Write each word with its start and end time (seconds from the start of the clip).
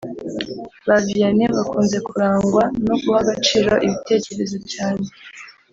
Ba 0.87 0.95
Vianney 1.05 1.53
bakunze 1.57 1.97
kurangwa 2.07 2.63
no 2.85 2.95
guha 3.01 3.17
agaciro 3.23 3.73
ibitekerezo 3.85 4.57
cyane 4.73 5.05